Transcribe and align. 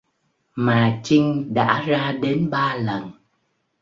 Mà 0.55 0.99
chinh 1.03 1.53
đã 1.53 1.81
ra 1.87 2.11
đến 2.21 2.49
ba 2.49 2.75
lần 2.75 3.11